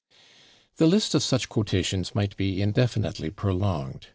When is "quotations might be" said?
1.47-2.59